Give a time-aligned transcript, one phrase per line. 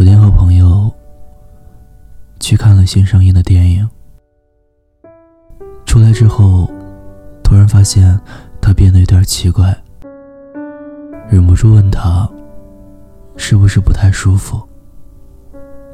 [0.00, 0.90] 昨天和朋友
[2.38, 3.86] 去看了新上映的电影，
[5.84, 6.70] 出来之后，
[7.44, 8.18] 突然发现
[8.62, 9.76] 他变得有点奇怪，
[11.28, 12.26] 忍不住问他
[13.36, 14.66] 是不是不太舒服。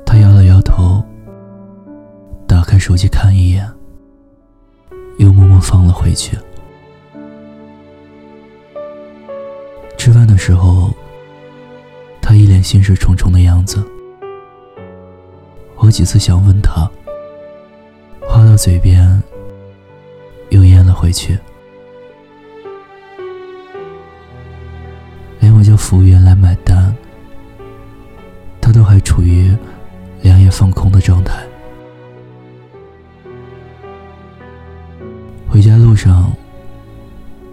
[0.06, 1.04] 他摇了摇头，
[2.46, 3.68] 打开手机看一眼，
[5.18, 6.38] 又默默放了回去。
[9.98, 10.94] 吃饭的时候。
[12.28, 13.80] 他一脸心事重重的样子，
[15.86, 16.90] 我几次想问他，
[18.28, 19.22] 话到嘴边
[20.50, 21.38] 又咽了回去。
[25.38, 26.92] 连我叫服务员来买单，
[28.60, 29.56] 他都还处于
[30.22, 31.46] 两眼放空的状态。
[35.48, 36.32] 回家路上，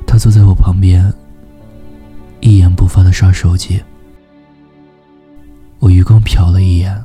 [0.08, 1.14] 他坐在我旁边，
[2.40, 3.80] 一言不发的刷手机。
[5.78, 7.00] 我余光瞟了一眼，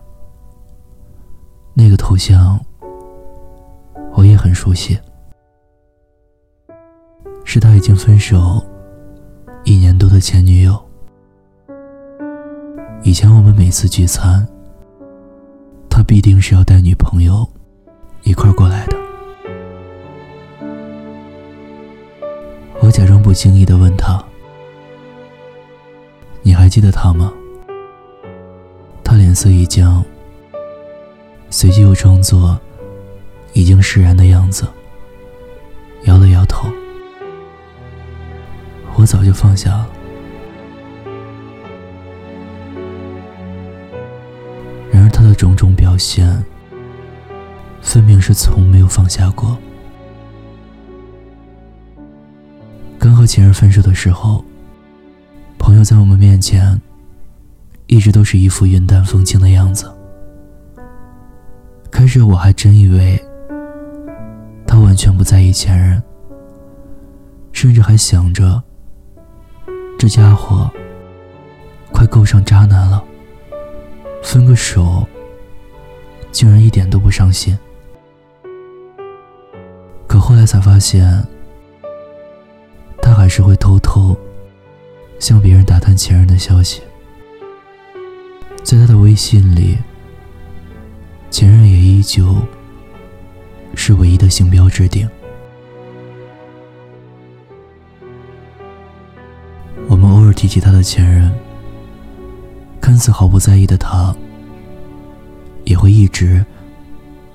[1.80, 2.58] 那个头像
[4.12, 4.98] 我也很熟悉，
[7.44, 8.60] 是他已经分手
[9.62, 10.76] 一年多的前女友。
[13.04, 14.44] 以前我们每次聚餐，
[15.88, 17.48] 他必定是要带女朋友
[18.24, 18.96] 一块过来的。
[22.82, 24.20] 我假装不经意的问他
[26.42, 27.32] ：“你还记得他吗？”
[29.04, 30.04] 他脸色一僵，
[31.50, 32.58] 随即又装作
[33.52, 34.66] 已经释然的样子，
[36.04, 36.68] 摇了摇头。
[38.94, 39.88] 我早就放下了。
[44.90, 46.44] 然而他的种种表现，
[47.80, 49.56] 分明是从没有放下过。
[52.98, 54.44] 刚和前任分手的时候，
[55.58, 56.80] 朋友在我们面前。
[57.90, 59.90] 一直都是一副云淡风轻的样子。
[61.98, 63.20] 开始我还真以为
[64.64, 66.00] 他完全不在意前任，
[67.50, 68.62] 甚至还想着
[69.98, 70.70] 这家伙
[71.92, 73.02] 快够上渣男了，
[74.22, 75.04] 分个手
[76.30, 77.58] 竟然一点都不伤心。
[80.06, 81.20] 可后来才发现，
[83.02, 84.16] 他还是会偷偷
[85.18, 86.80] 向别人打探前任的消息。
[88.62, 89.76] 在他的微信里，
[91.30, 92.34] 前任也依旧
[93.74, 95.08] 是唯一的星标置顶。
[99.88, 101.32] 我们偶尔提起他的前任，
[102.80, 104.14] 看似毫不在意的他，
[105.64, 106.44] 也会一直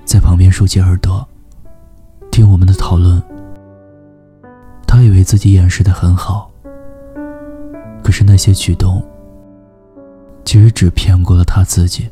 [0.05, 1.27] 在旁边竖起耳朵，
[2.31, 3.21] 听我们的讨论。
[4.85, 6.51] 他以为自己掩饰的很好，
[8.03, 9.03] 可是那些举动。
[10.45, 12.07] 其实只骗过了他自己。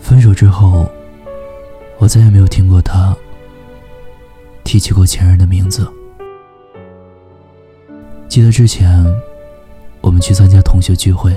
[0.00, 0.90] 分手之后，
[1.98, 3.16] 我再也没有听过他
[4.64, 5.86] 提起过前任的名字。
[8.28, 9.04] 记得之前
[10.00, 11.36] 我们去参加同学聚会，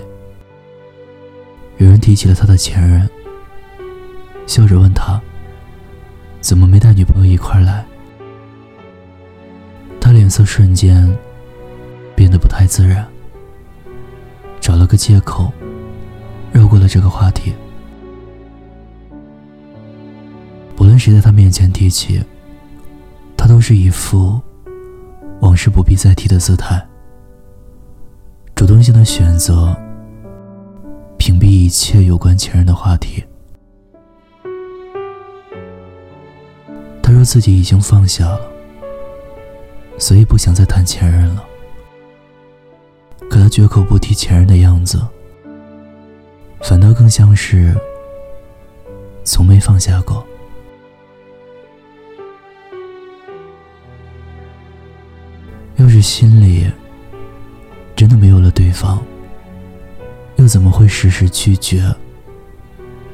[1.77, 3.09] 有人提起了他的前任，
[4.47, 5.21] 笑着问他
[6.39, 7.85] 怎么没带女朋友一块来，
[9.99, 11.13] 他脸色瞬间。
[12.13, 13.03] 变得不太自然，
[14.59, 15.51] 找了个借口，
[16.51, 17.51] 绕过了这个话题。
[20.91, 22.21] 论谁在他面前提起，
[23.37, 24.41] 他都是一副
[25.39, 26.85] 往事不必再提的姿态，
[28.53, 29.73] 主动性的选择
[31.17, 33.23] 屏蔽一切有关前任的话题。
[37.01, 38.41] 他说自己已经放下了，
[39.97, 41.45] 所以不想再谈前任了。
[43.29, 45.01] 可他绝口不提前任的样子，
[46.59, 47.73] 反倒更像是
[49.23, 50.21] 从没放下过。
[55.81, 56.69] 要是心里
[57.95, 58.99] 真的没有了对方，
[60.35, 61.83] 又怎么会时时拒绝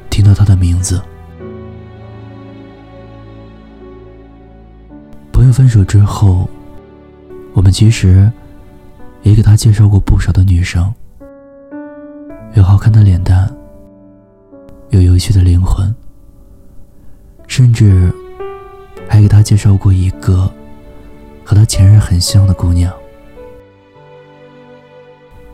[0.10, 1.02] 听到他的名字？
[5.32, 6.50] 朋友分手之后，
[7.54, 8.30] 我们其实。
[9.24, 10.94] 也给他介绍过不少的女生，
[12.54, 13.52] 有好看的脸蛋，
[14.92, 15.94] 有有趣的灵魂，
[17.46, 18.10] 甚至
[19.10, 20.50] 还给他介绍过一个
[21.48, 22.94] 和他前任很像的姑娘。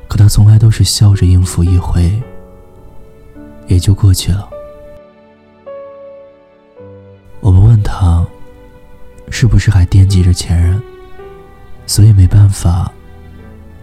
[0.07, 2.19] 可他从来都是笑着应付一回，
[3.68, 4.50] 也就过去了。
[7.42, 8.25] 我们问他，
[9.30, 10.81] 是不是还惦记着前任，
[11.86, 12.92] 所以没办法。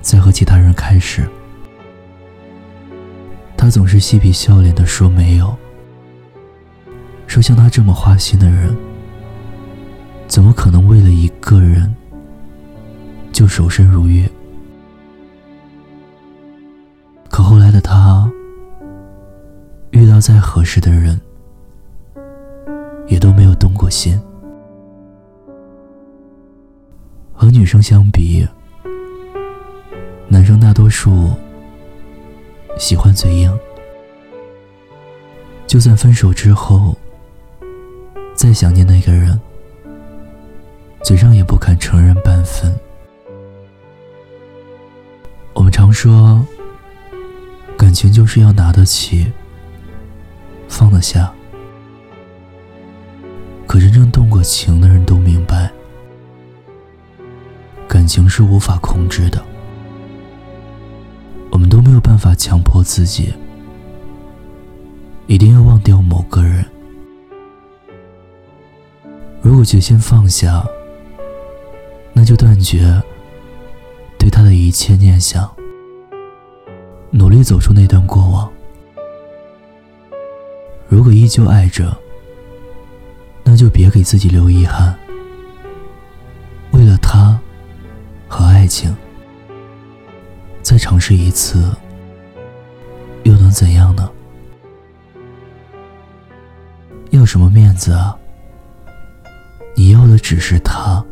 [0.00, 1.28] 再和其他人开始，
[3.56, 5.56] 他总是嬉皮笑脸的说没有，
[7.28, 8.76] 说像他这么花心的人，
[10.26, 11.94] 怎么可能为了一个人
[13.32, 14.28] 就守身如玉？
[17.28, 18.30] 可后来的他，
[19.90, 21.18] 遇到再合适的人，
[23.06, 24.20] 也都没有动过心。
[27.32, 28.46] 和女生相比，
[30.28, 31.30] 男生大多数。
[32.78, 33.52] 喜欢嘴硬，
[35.66, 36.96] 就算分手之后
[38.34, 39.38] 再想念那个人，
[41.02, 42.74] 嘴上也不肯承认半分。
[45.80, 46.46] 常说，
[47.74, 49.32] 感情就是要拿得起，
[50.68, 51.32] 放得下。
[53.66, 55.72] 可真正动过情的人都明白，
[57.88, 59.42] 感情是无法控制的。
[61.50, 63.32] 我们都没有办法强迫自己
[65.26, 66.62] 一定要忘掉某个人。
[69.40, 70.62] 如果决心放下，
[72.12, 73.02] 那就断绝
[74.18, 75.50] 对他的一切念想，
[77.10, 78.50] 努力走出那段过往。
[80.88, 81.96] 如果依旧爱着，
[83.44, 84.96] 那就别给自己留遗憾。
[86.72, 87.38] 为了他
[88.28, 88.94] 和爱情。
[90.62, 91.74] 再尝试一次，
[93.24, 94.08] 又能怎样呢？
[97.10, 98.16] 要什么面子啊？
[99.74, 101.04] 你要的只是他，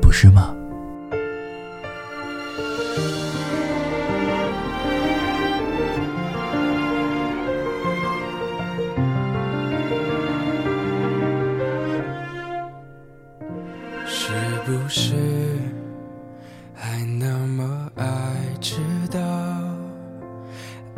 [0.00, 0.56] 不是吗？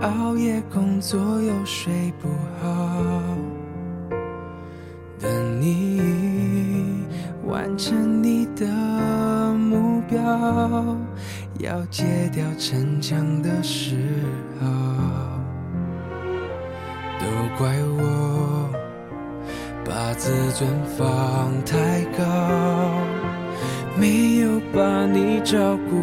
[0.01, 2.29] 熬夜工作又睡不
[2.63, 2.67] 好，
[5.19, 6.01] 等你
[7.47, 8.67] 完成你的
[9.55, 10.19] 目标，
[11.59, 13.97] 要戒掉逞强的嗜
[14.59, 14.67] 好，
[17.19, 17.27] 都
[17.59, 17.69] 怪
[17.99, 18.71] 我
[19.85, 20.67] 把自尊
[20.97, 22.25] 放太高，
[23.99, 26.03] 没有把你照顾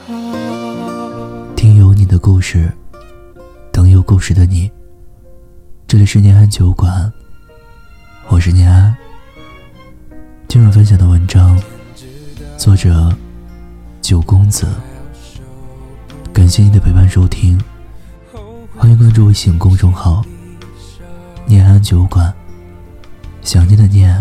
[2.21, 2.71] 故事，
[3.73, 4.71] 等有故事的你。
[5.87, 7.11] 这里是念安酒馆，
[8.27, 8.95] 我是念安。
[10.47, 11.59] 今晚分享的文章，
[12.57, 13.11] 作者
[14.03, 14.67] 九公子。
[16.31, 17.59] 感谢你的陪伴收听，
[18.77, 20.23] 欢迎关注微信公众号
[21.47, 22.31] “念安酒馆”。
[23.41, 24.15] 想念的念，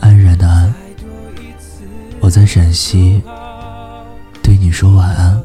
[0.00, 0.74] 安然的安。
[2.20, 3.22] 我在陕西。
[4.42, 5.42] 对你说晚安，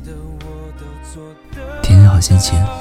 [2.21, 2.80] 心情。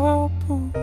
[0.00, 0.81] 脚步。